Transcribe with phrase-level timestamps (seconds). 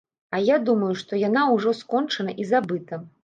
[0.35, 3.03] А я думаў, што яна ўжо скончана і забыта.